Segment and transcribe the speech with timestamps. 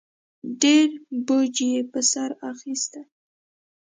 [0.61, 0.87] ډېر
[1.27, 3.01] بوج یې په سر اخیستی